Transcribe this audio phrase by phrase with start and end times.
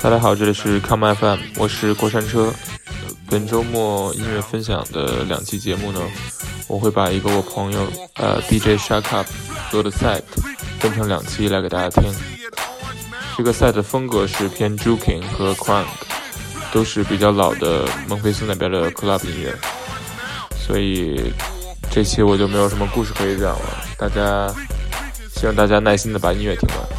[0.00, 2.52] 大家好，这里是 Come FM，我是过山车。
[3.28, 6.00] 本周末音乐分享的两期节目呢，
[6.66, 9.26] 我会把一个我朋友呃 DJ Shut Up
[9.70, 10.22] 做的 set
[10.78, 12.12] 分成两期来给大家听。
[13.36, 15.86] 这个 set 的风格是偏 Juking 和 Crunk，
[16.72, 19.54] 都是比较老的孟菲斯那边的 club 音乐，
[20.66, 21.32] 所以
[21.90, 23.84] 这期我就没有什么故事可以讲了。
[23.98, 24.52] 大家
[25.38, 26.98] 希望大家耐心的把音乐听完。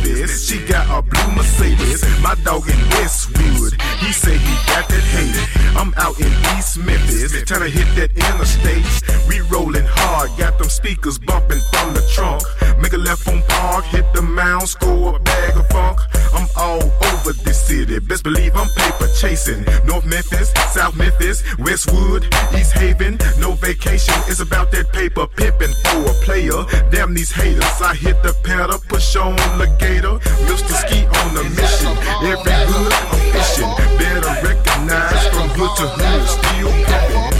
[0.00, 0.48] Davis.
[0.48, 2.04] She got a blue Mercedes.
[2.20, 3.74] My dog in Westwood.
[4.00, 5.36] He say he got that hate.
[5.76, 7.32] I'm out in East Memphis.
[7.44, 8.86] Trying to hit that interstate.
[9.28, 10.30] We rolling hard.
[10.38, 12.42] Got them speakers bumping from the trunk.
[12.80, 13.84] Make a left on Park.
[13.86, 14.68] Hit the mound.
[14.68, 16.00] Score a bag of funk.
[16.34, 17.98] I'm all over this city.
[17.98, 19.64] Best believe I'm paper chasing.
[19.84, 22.24] North Memphis, South Memphis, Westwood,
[22.56, 23.18] East Haven.
[23.38, 24.14] No vacation.
[24.28, 26.64] It's about that paper pimping for a player.
[26.90, 27.80] Damn these haters.
[27.80, 28.78] I hit the pedal.
[28.88, 30.18] Push on the alligator.
[30.46, 30.74] Mr.
[30.74, 31.96] Ski on a mission.
[32.22, 33.72] Every hood I'm fishing.
[33.98, 36.22] Better recognize from hood to hood.
[36.28, 37.30] Still pimping.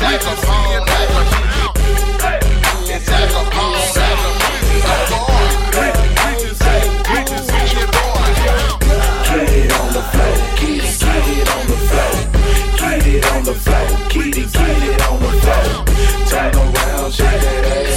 [0.00, 0.86] Like a bomb.
[0.86, 1.36] Like a bomb.
[2.90, 4.00] Like a bomb.
[9.30, 12.12] Get it on the floor, get it, get it on the floor,
[12.78, 15.19] get it on the floor, get it, get it on
[17.10, 17.89] shake it, hey.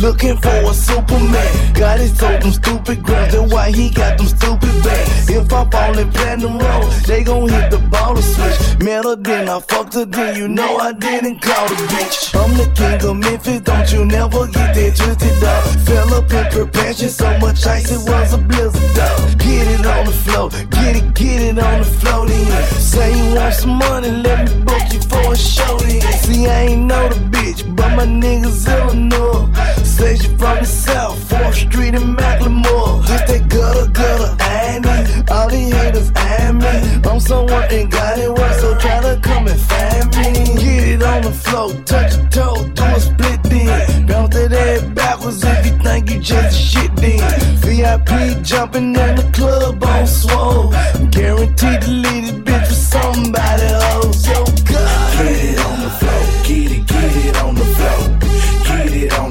[0.00, 1.74] Looking for a Superman.
[1.74, 5.30] Got his told them stupid grams, and why he got them stupid bands.
[5.30, 8.82] If I fall in platinum road, they gon' hit the ball to switch.
[8.82, 12.34] Met her then, I fucked her then, you know I didn't call the bitch.
[12.34, 15.64] I'm the king of Memphis, don't you never get that twisted up.
[15.86, 19.38] Fell up in perpetual, so much ice it was a blizzard dog.
[19.38, 22.64] Get it on the floor, get it, get it on the floor then.
[22.80, 26.00] Say you want some money, let me book you for a show then.
[26.22, 29.87] See, I ain't know the bitch, but my niggas Illinois.
[29.98, 33.04] She from the south, 4th Street in Macklemore.
[33.06, 35.24] This that gutter gutter, Annie.
[35.28, 37.08] All these haters and me.
[37.08, 40.54] I'm someone ain't got it worse, so try to come and find me.
[40.54, 44.06] Get it on the floor, touch your toe, do a split then.
[44.06, 47.56] Bounce that ass backwards if you think you just shit then.
[47.56, 50.70] VIP jumping in the club on swole.
[51.10, 54.26] Guaranteed to leave this bitch for somebody oh, else.
[54.26, 55.18] Yo, God.
[55.18, 56.07] Get it on the floor,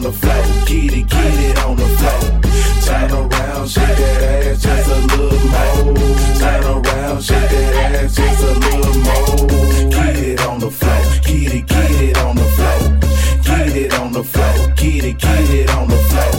[0.07, 0.43] the floor.
[0.65, 2.41] Get it, get it on the floor.
[2.85, 5.95] Turn around, shake that ass just a little more.
[6.39, 9.89] Turn around, shake that ass just a little more.
[9.89, 11.01] Get it on the floor.
[11.25, 12.79] Get it, get it on the floor.
[13.43, 14.53] Get it on the floor.
[14.77, 16.31] Get it, get it on the floor.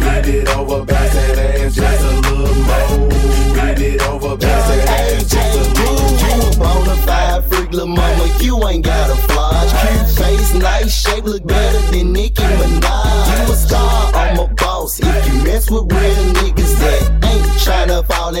[0.00, 3.08] Bend it over, bounce that ass just a little more.
[3.56, 6.30] Bend it over, bounce that ass just a little more.
[6.30, 8.26] You a bona fide freak, little mama.
[8.38, 9.50] You ain't got a flaw.
[9.80, 12.29] Cute face, nice shape, look better than Nick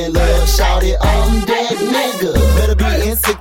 [0.00, 0.99] in love, shout it,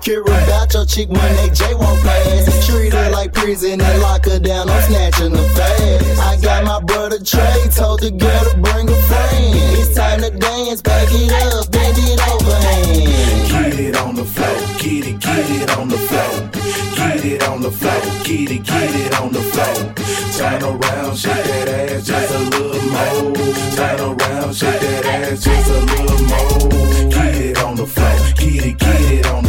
[0.10, 2.68] be insecure about your chick when they J won't pass.
[2.68, 6.20] Treat her like prison and lock her down, I'm snatching her fast.
[6.20, 9.56] I got my brother Trey, told the girl to bring a friend.
[9.78, 13.72] It's time to dance, back it up, bend it over hand.
[13.72, 16.50] Get it on the floor, get it, get it on the floor.
[16.96, 19.94] Get it on the floor, get it, get it on the floor.
[20.38, 23.36] Turn around, shake that ass just a little more.
[23.76, 27.10] Turn around, shake that ass just a little more.
[27.10, 29.49] Get it on the floor, get it, get it on the.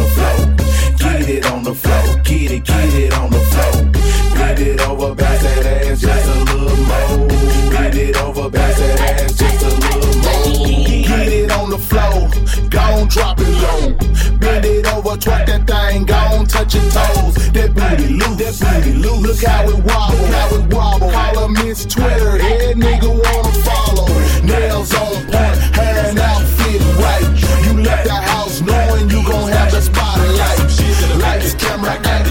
[1.31, 3.91] it on the floor, get it, get it on the floor.
[4.37, 7.27] Get it over, bounce that ass just a little more.
[7.71, 11.07] Get it over, bounce that ass just a little more.
[11.07, 12.29] Get it on the floor,
[12.69, 13.93] gon' drop it low.
[14.39, 17.35] Bend it over, twerk that thing, gon' touch your toes.
[17.55, 19.21] That booty loose, that booty loose.
[19.25, 21.11] Look how it wobble, how it wobble.
[21.11, 24.07] Call her Miss Twitter, head nigga wanna follow.
[24.43, 25.70] Nails on point,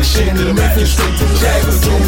[0.00, 2.00] camera, action, Memphis straight to Jackson.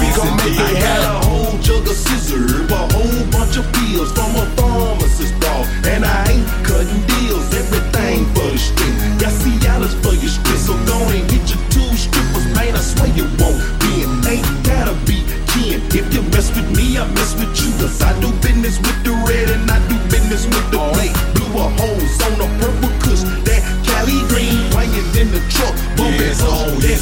[0.00, 1.28] We gon' make it happen.
[1.28, 5.66] whole jug of scissors, a whole bunch of pills from a pharmacist dog.
[5.86, 8.96] And I ain't cutting deals, everything for the street.
[9.20, 12.76] Got Cialis for your street, so go and get your two strippers, man.
[12.76, 15.80] I swear you won't be ain't gotta be kin.
[15.92, 17.70] If you mess with me, I mess with you.
[17.80, 20.83] Cause I do business with the red and I do business with the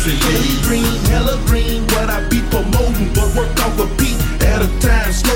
[0.02, 0.18] dancing.
[0.20, 4.68] Cali green, hella green, what I be promoting, but work off a beat at a
[4.80, 5.12] time.
[5.12, 5.31] Slow,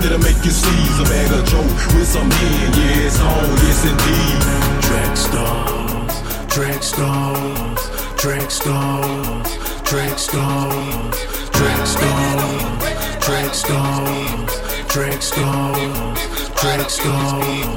[0.00, 0.98] that'll make you sneeze.
[1.00, 4.40] A bag of joke with some hen, yeah, it's on, yes indeed.
[4.88, 6.14] Track stars,
[6.48, 7.80] track stars,
[8.16, 9.48] track stars,
[9.84, 11.16] track stars,
[11.52, 12.80] track stars,
[13.20, 14.50] track stars,
[14.88, 16.18] track stars,
[16.56, 17.70] track stars,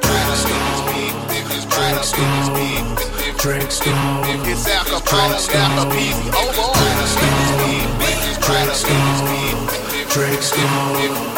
[0.00, 1.08] track stars,
[1.68, 2.98] track stars,
[3.38, 6.72] track stars, It's alcohol, now a piece over.
[6.74, 11.37] track stars, track stars, track stars.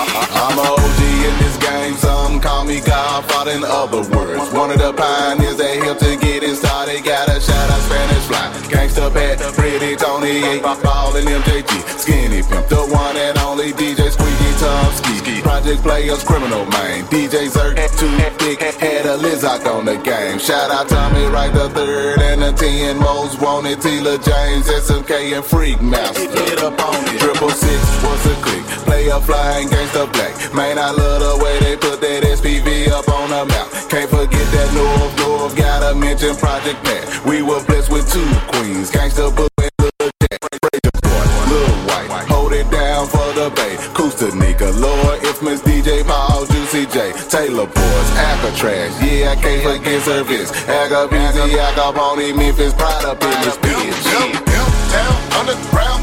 [0.00, 4.50] I'm a OG in this game, some call me Godfather in other words.
[4.52, 7.04] One of the pioneers that helped to get it started.
[7.04, 8.48] Got a shout out Spanish fly.
[8.72, 11.98] Gangsta Pat, Pretty Tony, 8 Ball and MJG.
[11.98, 13.09] Skinny Pimp, the one
[15.70, 17.04] Project Players, Criminal Man.
[17.04, 18.10] DJ Zerk, too
[18.42, 20.40] thick, had a Lizak on the game.
[20.40, 23.78] Shout out Tommy Wright the third and the 10 most wanted.
[23.78, 26.26] Tila James, SMK and Freak Master.
[26.26, 27.20] Get up on it.
[27.20, 28.64] Triple six, what's a click?
[28.82, 30.34] Play a flying gangsta black.
[30.52, 33.70] Man, I love the way they put that SPV up on the map.
[33.88, 35.56] Can't forget that North North.
[35.56, 37.24] Gotta mention Project Pat.
[37.24, 38.90] We were blessed with two queens.
[38.90, 40.40] Gangsta Boo and Lil Jack.
[41.46, 42.26] Lil Wyte.
[42.26, 43.76] Hold it down for the Bay.
[47.40, 48.92] Taylor Boys, Alcatraz.
[49.00, 50.52] Yeah, I can't forget service.
[50.68, 53.96] Aga Busy, Aga Pony, Memphis, Pride up in this bitch.
[54.92, 55.99] Town, underground,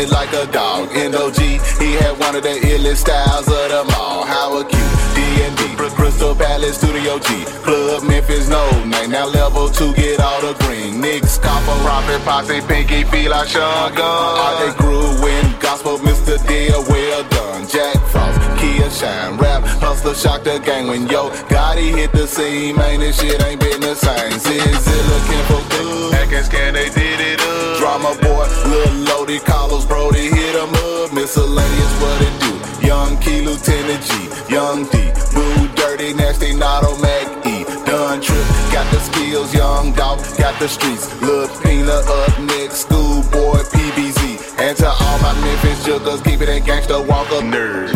[0.00, 0.88] it like a dog.
[0.94, 1.38] NOG,
[1.78, 4.24] he had one of the illest styles of them all.
[4.24, 4.78] Howard Q,
[5.14, 9.10] D&D, Crystal Palace, Studio G, Club Memphis, no name.
[9.10, 11.00] Now level two, get all the green.
[11.00, 14.00] Nicks, Copper, Robin, Posse, Pinky, feel like Gunn.
[14.00, 16.36] All they grew in gospel, Mr.
[16.48, 17.68] Deal, well done.
[17.68, 22.76] Jack Frost, Kia Shine, rap, hustler, shock the gang when yo Gotti hit the scene,
[22.76, 24.38] man, this shit ain't been the same.
[24.38, 26.14] Zilla, looking for good.
[26.14, 27.39] Hackers, can they did it?
[27.80, 31.14] Drama boy, Lil Lodi, Carlos Brody, hit 'em up.
[31.14, 32.52] Miscellaneous, what it do?
[32.86, 34.12] Young Key, Lieutenant G,
[34.52, 40.18] Young D, Boo Dirty, Nasty, Notto, Mac E, Done Trip, got the skills, Young Dog,
[40.36, 44.20] got the streets, Lil Peanut up next, Schoolboy, PBZ,
[44.58, 47.94] and to all my Memphis jugglers, keep it in gangsta, walk up nerd,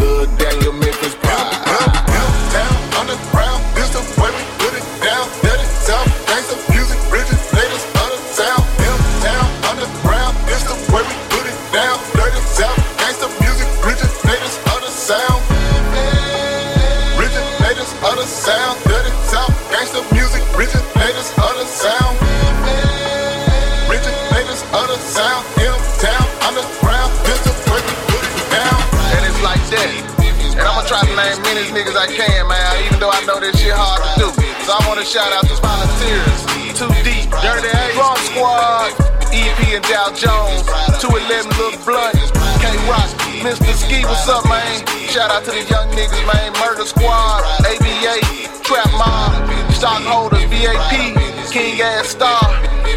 [31.54, 34.28] to many niggas I can, man, even though I know this shit hard to do.
[34.66, 36.40] So I wanna shout out to the volunteers,
[36.74, 38.90] 2 Deep, Dirty A, Raw Squad,
[39.30, 40.66] EP and Dow Jones,
[40.98, 42.16] 211 Lil Blunt,
[42.58, 43.06] K Rock,
[43.46, 43.70] Mr.
[43.70, 44.82] Ski, what's up, man?
[45.06, 48.18] Shout out to the young niggas, man, Murder Squad, ABA,
[48.66, 51.14] Trap Mob, Stockholders, VAP,
[51.52, 52.50] King Ass Star,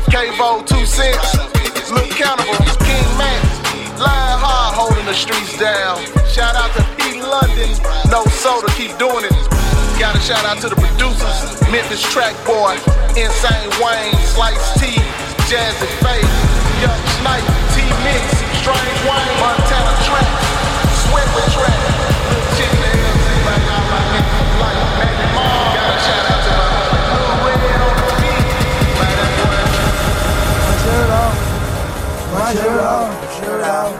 [0.09, 1.37] K-Vo 2 Cents,
[2.17, 2.86] King Max,
[3.97, 5.97] Lion Hard holding the streets down.
[6.29, 7.17] Shout out to P.
[7.17, 7.73] London,
[8.13, 9.33] No Soda, keep doing it.
[9.97, 12.77] Gotta shout out to the producers, Memphis Track Boy,
[13.17, 14.93] Insane Wayne, Slice T,
[15.49, 16.13] Jazze Pha,
[16.77, 18.21] Young Snipe, T Mix,
[18.61, 20.29] Strange Wayne, Montana Track,
[21.09, 21.81] Sweat with Track,
[22.53, 23.01] Lil it,
[23.49, 23.77] like my.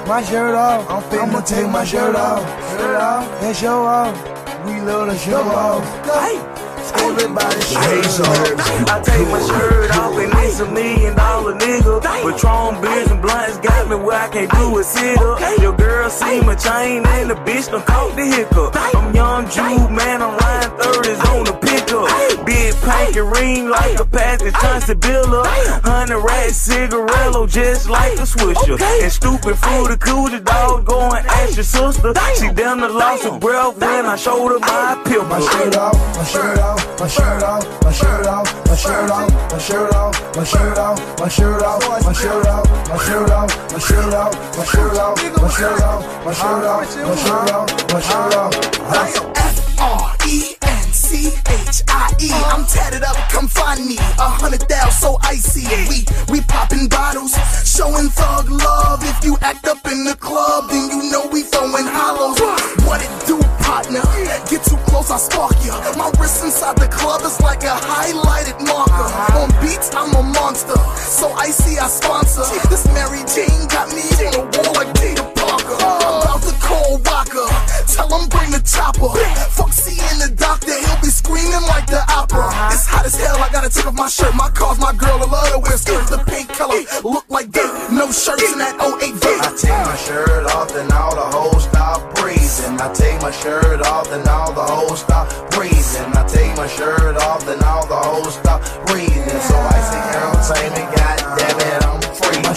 [0.07, 1.19] My shirt off, shirt off, my.
[1.19, 2.39] I'm finna take my shirt off,
[2.71, 4.15] shirt off, and show off.
[4.65, 5.83] We love to show off.
[6.05, 6.56] Hey,
[6.95, 8.89] everybody show off.
[8.89, 12.01] I take my shirt off and it's a million dollar nigga.
[12.01, 15.39] Patron beers and blunts got me where I can't do a sit up.
[15.61, 18.75] Your girl see my chain and the bitch done caught the hiccup.
[18.75, 22.45] I'm young Jude, man, I'm line 30s on the pickup.
[22.45, 25.45] Big pink and ring like a Patrick Johnson Biller.
[25.83, 28.79] Hundred rat cigarello just like a swisher.
[28.79, 32.13] And stupid food, the coochie dog going ask your sister.
[32.39, 35.25] She down the lost her breath when I showed her my pill.
[35.25, 39.49] My shirt off, my shirt off, my shirt off, my shirt off, my shirt off,
[39.49, 43.71] my shirt off, my shirt off, my shirt off, my shirt off, my shirt off,
[43.71, 47.93] my shirt off, my shirt off, my shirt off, my shirt off, my shirt off,
[47.93, 48.53] my shirt off.
[49.35, 50.56] F R E
[51.07, 52.29] N C H I E.
[52.51, 53.97] I'm tatted up, come find me.
[54.19, 55.63] A hundred thou so icy.
[55.87, 57.31] We we popping bottles,
[57.63, 58.99] showing thug love.
[59.03, 62.39] If you act up in the club, then you know we throwing hollows.
[62.83, 64.03] What it do, partner?
[64.51, 65.79] Get too close, I spark ya.
[65.95, 69.07] My wrist inside the club is like a highlighted marker.
[69.39, 70.77] On beats, I'm a monster.
[70.99, 72.43] So icy, I sponsor.
[72.67, 75.79] This Mary Jane got me on the wall like Peter Parker.
[75.79, 77.47] About to call Walker.
[77.97, 79.09] Tell him bring the chopper.
[79.57, 82.45] Fuck seeing the doctor, he'll be screaming like the opera.
[82.45, 82.69] Uh-huh.
[82.71, 84.35] It's hot as hell, I gotta take off my shirt.
[84.35, 86.09] My car's my girl, I love to wear skirts.
[86.13, 87.73] The pink color look like dirt.
[87.91, 92.13] No shirts in that 08 I take my shirt off, then all the hoes stop
[92.15, 92.77] breathing.
[92.77, 96.13] I take my shirt off, then all the hoes stop breathing.
[96.13, 99.41] I take my shirt off, then all the hoes stop breathing.
[99.41, 99.77] So I
[100.47, 101.66] entertainment, goddamn it, I'm free.
[101.66, 101.66] My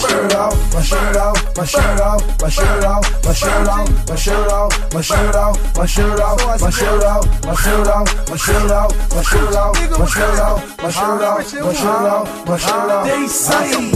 [0.01, 4.15] shirt off, my shirt off, my shirt off, my shirt off, my shirt off, my
[4.15, 7.55] shirt off, my shirt off, my shirt off, my shirt off, my shirt off, my
[7.55, 12.57] shirt off, my shirt off, my shirt off, my shirt off, my shirt off, my
[12.57, 13.05] shirt off.
[13.05, 13.91] They say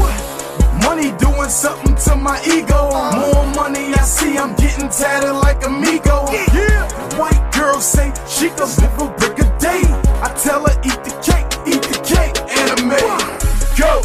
[0.84, 2.92] money doing something to my ego.
[3.16, 6.28] More money I see, I'm getting tatted like amigo.
[6.54, 9.82] Yeah, white girl say she can live a brick a day.
[10.22, 13.00] I tell her eat the cake, eat the cake, anime.
[13.78, 14.02] Go,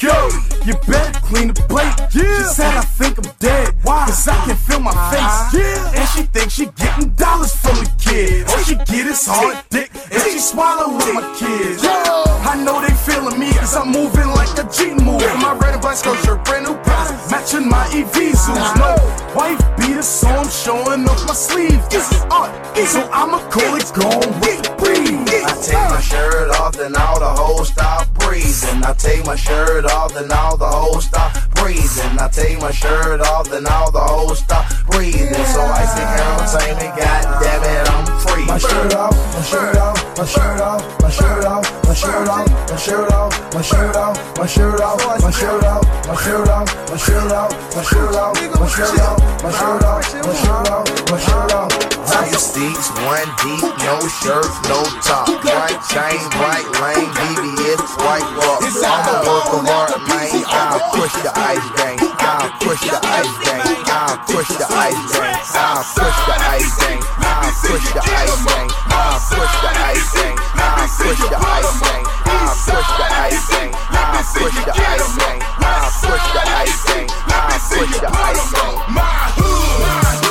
[0.00, 1.96] go, you better clean the plate.
[2.12, 2.44] Yeah.
[2.44, 3.74] She said I think I'm dead.
[3.82, 4.04] Why?
[4.04, 5.56] Cause I can feel my face.
[5.56, 5.96] Yeah.
[5.96, 8.46] And she thinks she getting dollars from the kid.
[8.48, 9.90] All she get is hard dick.
[10.12, 11.82] And she swallow with my kids.
[11.82, 12.04] Yeah.
[12.44, 15.24] I know they feeling me cause I'm moving like a G move.
[15.40, 17.30] My red and black skirt, shirt, brand new price.
[17.30, 18.52] Matching my Evisu.
[18.76, 18.92] No
[19.34, 21.80] wife beater, so I'm showing off my sleeve.
[21.88, 22.76] This is uh, art.
[22.76, 25.27] So I'ma call it gone with the breeze.
[25.62, 28.84] Take my shirt off, then all the hoes stop breathing.
[28.84, 32.18] I take my shirt off, then all the hoes stop breathing.
[32.18, 35.32] I take my shirt off, then all the hoes stop breathing.
[35.52, 38.46] So I icy entertainment, god damn it, I'm free.
[38.46, 42.54] My shirt off, my shirt off, my shirt off, my shirt off, my shirt off,
[42.68, 46.68] my shirt off, my shirt off, my shirt off, my shirt off, my shirt off,
[46.88, 51.10] my shirt off, my shirt off, my shirt off, my shirt off, my shirt off,
[51.10, 51.98] my shirt off.
[52.08, 55.28] Tight steaks, one deep, no shirt, no top.
[55.44, 58.64] Right chain, right lane, BBS, white walk.
[58.64, 60.28] I'm a work of art, man.
[60.48, 62.00] I push the ice bank.
[62.20, 63.64] I'll push the ice gang.
[63.88, 65.32] I'll push the ice gang.
[65.56, 67.00] I'll push the ice gang.
[67.24, 68.68] I'll push the ice gang.
[68.92, 70.36] I'll push the ice gang.
[70.60, 72.04] I'll push the ice gang.
[72.28, 73.72] I'll push the ice gang.
[73.96, 75.40] I'll push the ice gang.
[75.64, 77.06] I'll push the ice gang.
[77.32, 78.88] I'll push the ice bank.
[78.92, 80.27] My hood.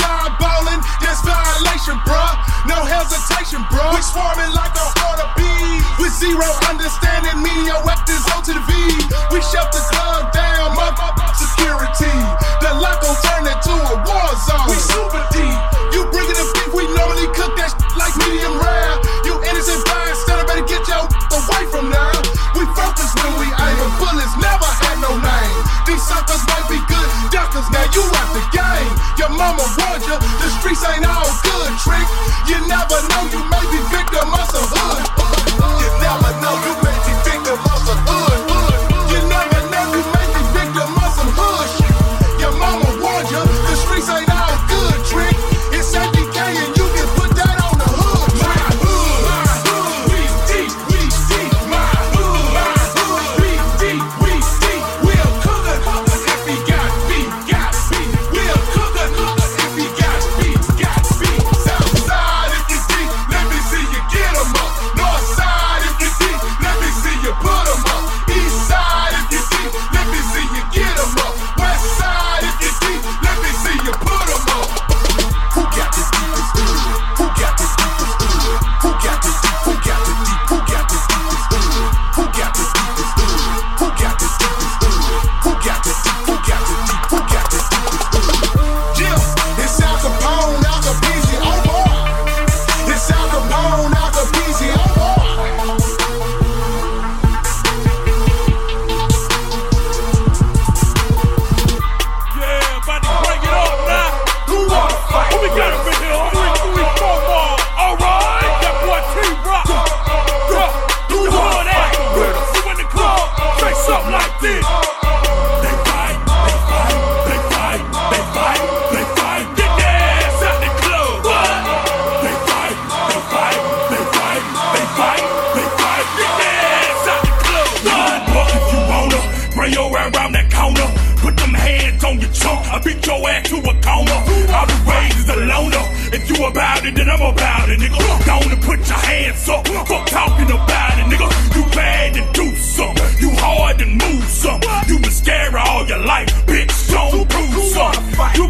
[0.00, 2.34] outside ballin', that's violation, bruh.
[2.68, 3.92] No hesitation, bruh.
[3.94, 5.84] We swarming like a horde of bees.
[6.00, 8.72] With zero understanding, mediocrity's O to the V.
[9.32, 12.16] We shut the club down, motherfucker security.
[12.64, 14.68] The lock gon' turn into a war zone.
[14.68, 15.58] We super deep.
[15.92, 18.89] You bringin' the beef, we normally cook that sh- like medium rare.
[29.20, 30.16] your mama warned ya.
[30.40, 32.08] The streets ain't all good, trick.
[32.48, 35.19] You never know, you may be victim of some hood.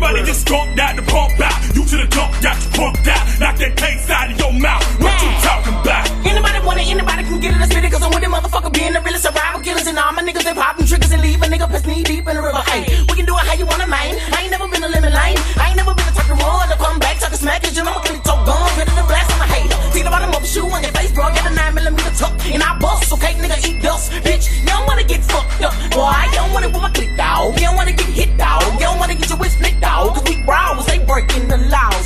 [0.01, 1.61] Somebody just talk that to pump out.
[1.77, 3.21] You to the dump got to pump out.
[3.37, 4.81] Knock that taste out of your mouth.
[4.97, 6.09] What you talking about?
[6.25, 7.85] Anybody wanna, anybody can get in the city.
[7.93, 9.85] Cause I'm with the motherfucker being the realest survival killers.
[9.85, 12.33] And all my niggas, they popping triggers and leave a nigga piss knee deep in
[12.33, 12.65] the river.
[12.73, 14.17] Hey, we can do it how you wanna, main.
[14.33, 15.37] I ain't never been a lemon lane.
[15.61, 16.65] I ain't never been a talking war.
[16.65, 17.61] I come back, talking smack.
[17.61, 18.73] Cause you know I'm gonna talk guns.
[18.81, 19.77] Ready to blast on a hater.
[19.93, 21.29] See the bottom of a shoe on your face, bro.
[21.29, 22.33] Get a 9 millimeter tuck.
[22.49, 24.17] And I bust, okay, nigga, eat dust.
[24.25, 25.77] Bitch, you don't wanna get fucked up.
[25.93, 27.53] Boy, you don't wanna with my click, dog.
[27.61, 28.65] You don't wanna get hit, dog.
[28.81, 29.60] You don't wanna get your wish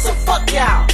[0.05, 0.94] so fuck y'all.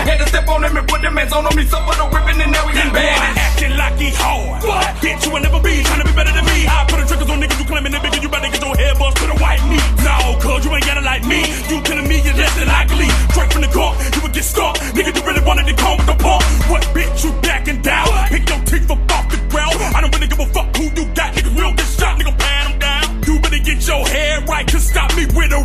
[0.00, 1.60] I had to step on him and put them hands on me.
[1.60, 3.36] He for the ripping and now we in bad.
[3.36, 4.64] Acting like he hard.
[4.64, 4.96] What?
[5.04, 6.64] Bitch, you will never be trying to be better than me.
[6.64, 8.16] I put the triggers on niggas, you claiming that bigger.
[8.16, 9.84] You better get your hair bust to the white meat.
[10.00, 11.44] No, cuz you ain't gotta like me.
[11.68, 13.12] You killing me, you're less than likely.
[13.36, 14.80] Straight from the car, you would get stuck.
[14.96, 16.48] Nigga, you really wanted to come with the pump.
[16.72, 18.08] What, bitch, you backing down?
[18.32, 19.76] Pick your teeth up off the ground.
[19.92, 21.36] I don't really give a fuck who you got.
[21.36, 22.16] Niggas, real get shot.
[22.16, 23.04] Nigga, pan them down.
[23.28, 25.60] You better get your hair right, cause stop me with a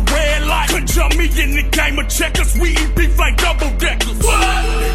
[1.34, 4.18] we in the game of checkers, we eat beef like double deckers.
[4.18, 4.85] What?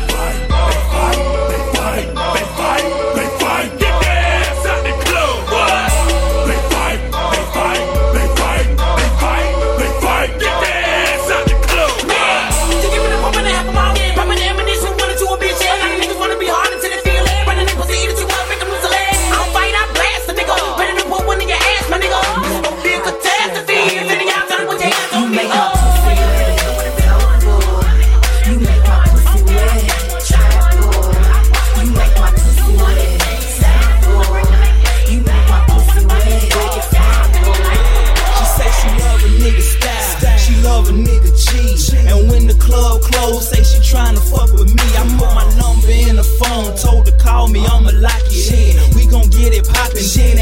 [50.01, 50.40] she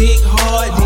[0.00, 0.79] dick hard.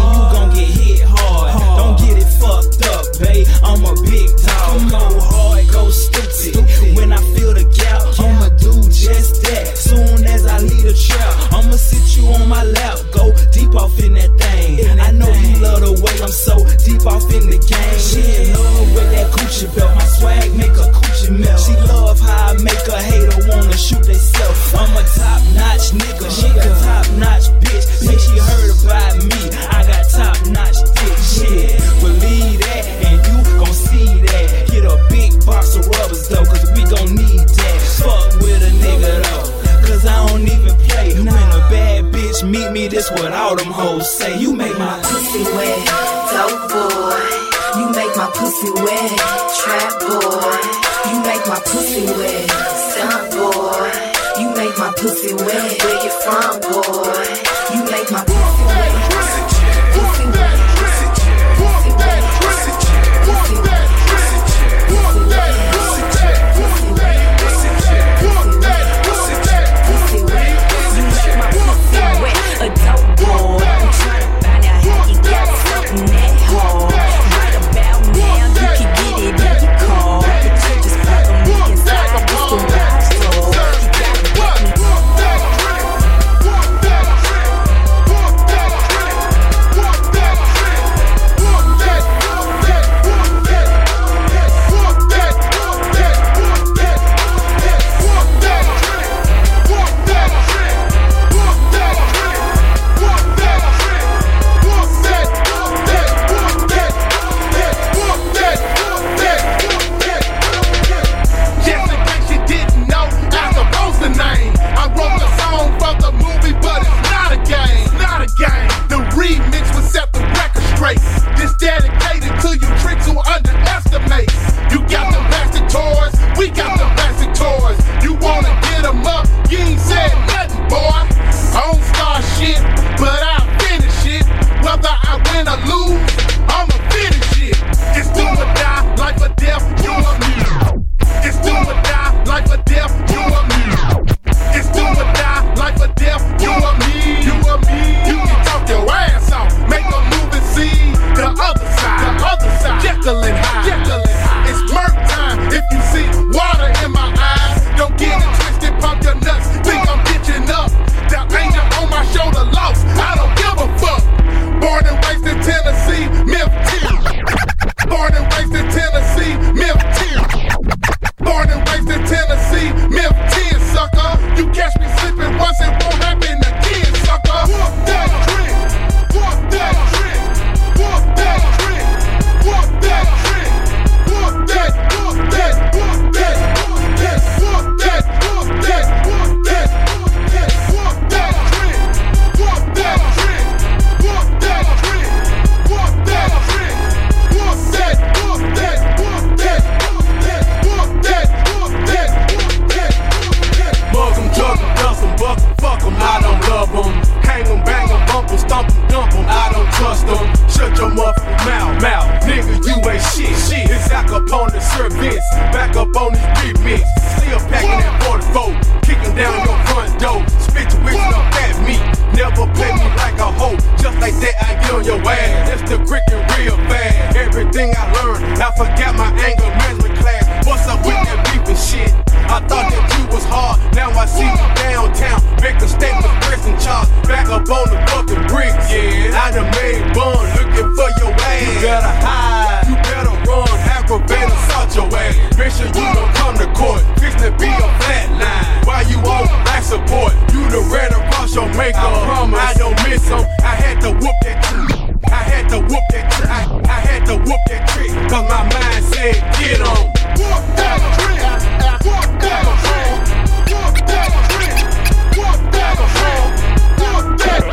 [211.45, 213.29] Mouth, mouth, nigga, you ain't shit.
[213.37, 213.69] shit.
[213.69, 215.25] It's back up on the service.
[215.53, 216.81] Back up on this remix.
[217.21, 218.01] Still packing that
[218.33, 218.81] 44.
[218.81, 220.25] Kicking down your front door.
[220.41, 221.77] Spit your wisdom up at me.
[222.17, 223.57] Never play me like a hoe.
[223.77, 225.61] Just like that, I get on your ass.
[225.61, 227.17] It's the cricket real bad.
[227.17, 230.24] Everything I learned, I forgot my anger management class.
[230.45, 231.89] What's up with that beef and shit?
[232.29, 233.57] I thought that you was hard.
[233.73, 235.25] Now I see you downtown.
[235.41, 236.85] Make a statement, pressing charge.
[237.09, 238.69] Back up on the fucking bricks.
[238.69, 241.49] Yeah, I done made bun looking for your ass.
[241.49, 242.69] You better hide.
[242.69, 243.49] You better run.
[243.73, 245.17] Aggravator, assault your ass.
[245.41, 246.85] Make sure you don't come to court.
[247.01, 248.69] Fix to be a flat line.
[248.69, 250.13] Why you on life support?
[250.29, 251.81] You done ran across your maker.
[251.81, 253.25] I, promise, I don't miss him.
[253.41, 254.69] I had to whoop that trick.
[255.09, 256.29] I had to whoop that trick.
[256.29, 257.89] I, I had to whoop that trick.
[258.13, 260.04] Cause my mind said, get on.
[260.17, 260.81] Fuck that,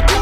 [0.08, 0.21] fuck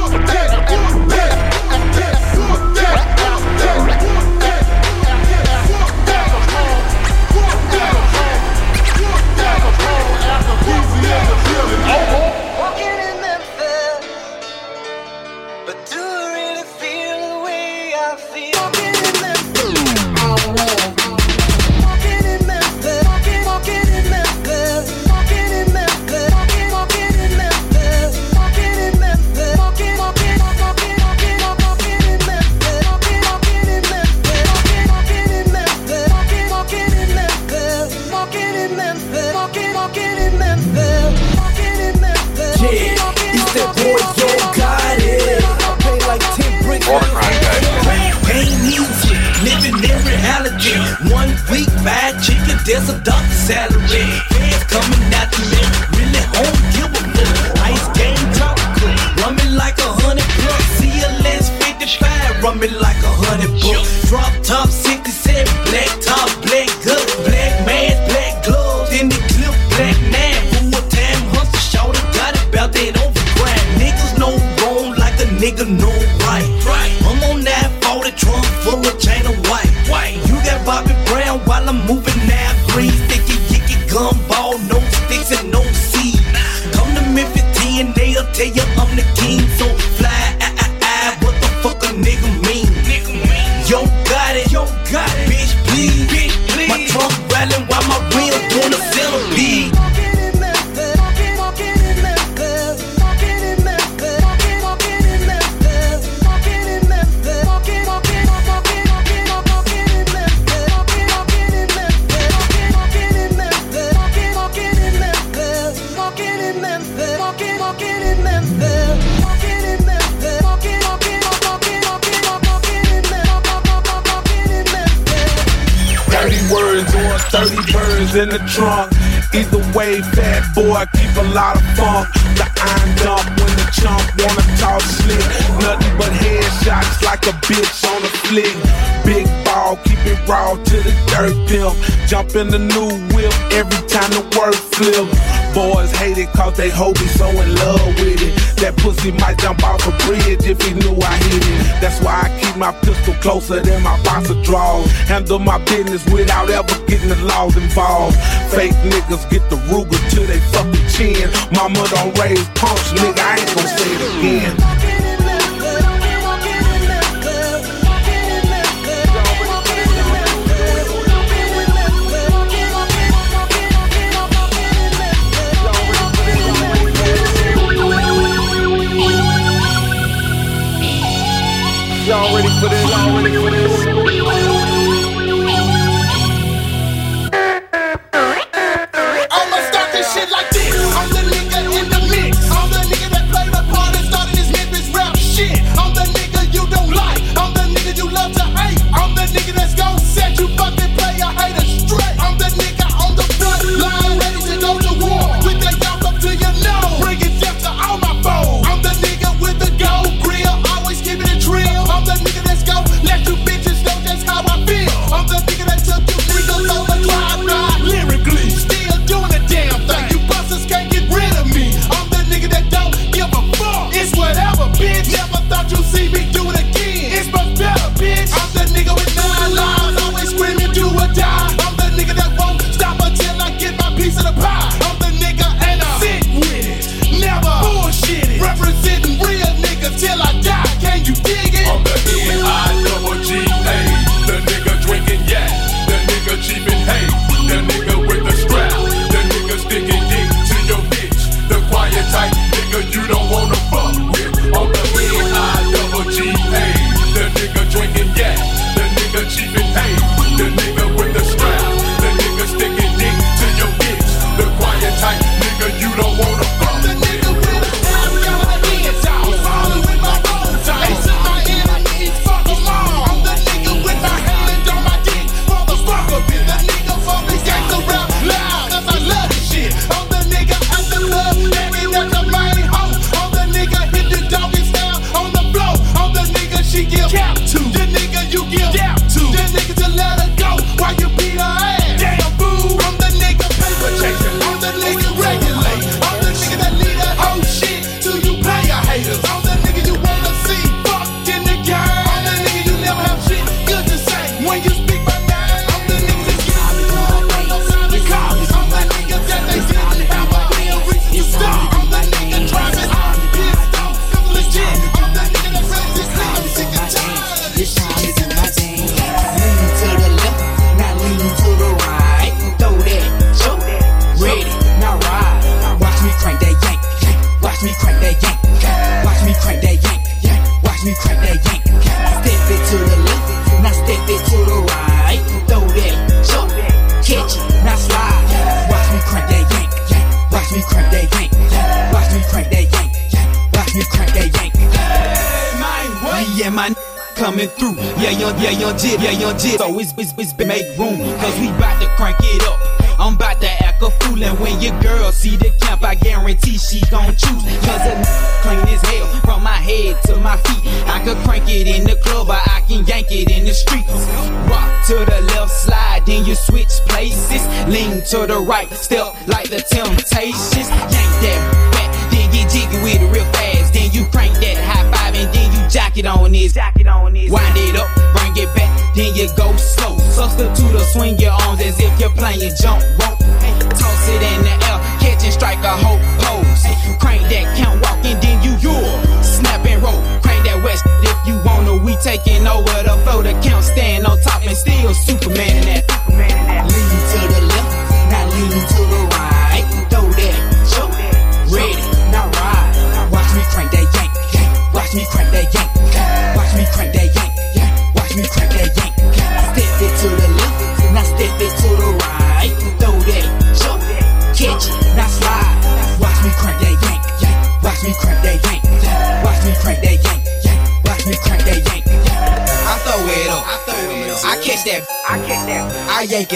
[142.29, 145.09] Jump in the new whip every time the word flip.
[145.49, 148.37] Boys hate it cause they hope he's so in love with it.
[148.61, 151.81] That pussy might jump off a bridge if he knew I hit it.
[151.81, 154.85] That's why I keep my pistol closer than my box of draws.
[155.09, 158.15] Handle my business without ever getting the laws involved.
[158.53, 161.33] Fake niggas get the Ruger to they fucking chin.
[161.49, 164.78] Mama don't raise pumps, nigga, I ain't gon' say it again.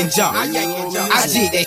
[0.04, 0.36] and jump.
[0.36, 0.48] I
[1.28, 1.63] did that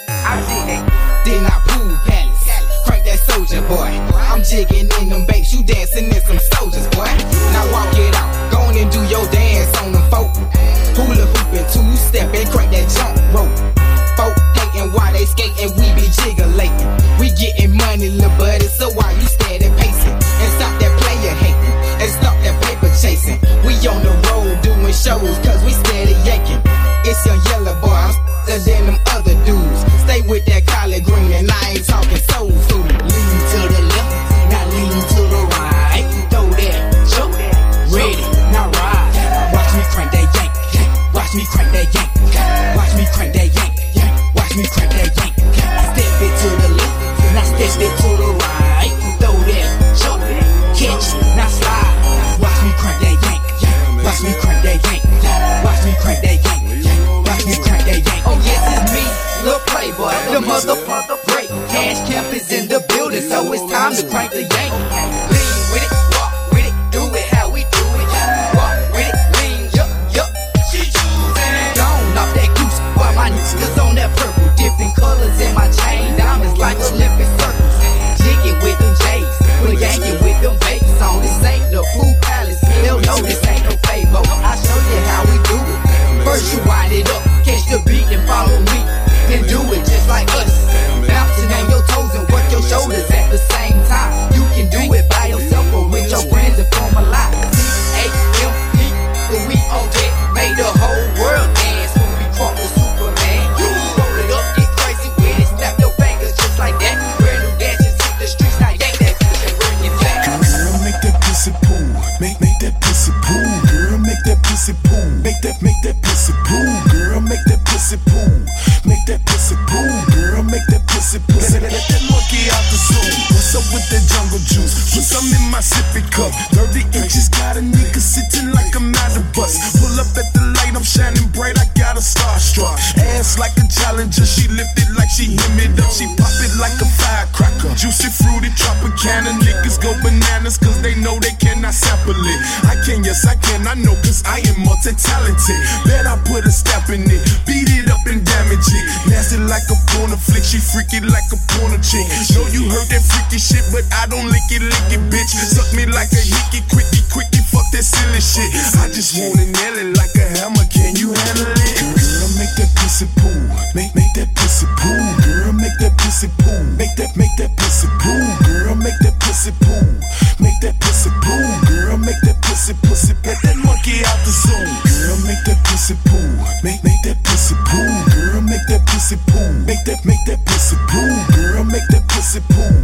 [175.46, 176.18] that pussy poo.
[176.62, 177.86] Make make that pussy poo.
[178.10, 179.46] Girl, make that pussy poo.
[179.64, 181.14] Make that make that pussy poo.
[181.34, 182.74] Girl, make that pussy poo.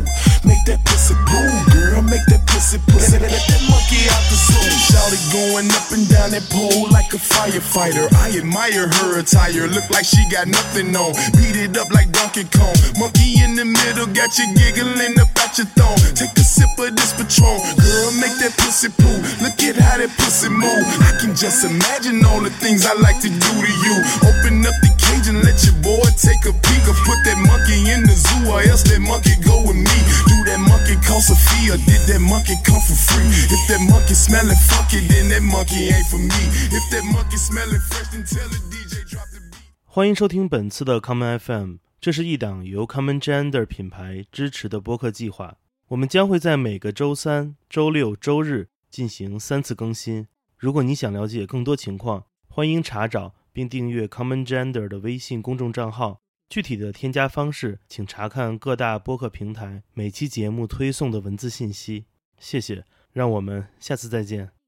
[0.47, 1.51] Make that pussy poo.
[1.75, 2.99] Girl, make that pussy poo.
[2.99, 4.71] Let, let, let that monkey out the zoo.
[4.87, 8.07] Shout it going up and down that pole like a firefighter.
[8.23, 9.67] I admire her attire.
[9.67, 11.13] Look like she got nothing on.
[11.35, 12.75] Beat it up like Donkey Kong.
[12.99, 15.99] Monkey in the middle got you giggling about your thong.
[16.15, 17.59] Take sip of this patrol.
[17.75, 19.19] Girl, make that pussy poo.
[19.43, 20.87] Look at how that pussy move.
[21.03, 23.95] I can just imagine all the things I like to do to you.
[24.23, 26.85] Open up the cage and let your boy take a peek.
[26.87, 29.99] Or put that monkey in the zoo, or else that monkey go with me.
[30.31, 33.31] Do that monkey cost a fee, or did that monkey come for free?
[33.51, 36.43] If that monkey smelling fuck it, then that monkey ain't for me.
[36.71, 39.63] If that monkey smelling fresh, then tell the DJ drop the beat.
[39.87, 45.55] 欢迎收听本次的 Common FM，这是一档由 Common Gender 品牌支持的播客计划。
[45.89, 50.27] 我们将会在每个周三、周六、周日进行三次更新。
[50.57, 56.21] 如果你想了解更多情况，欢迎查找并订阅 Common Gender 的微信公众账号。
[56.49, 62.05] 具体的添加方式，请查看各大播客平台每期节目推送的文字信息。
[62.39, 64.62] 谢谢，让我们下次再见。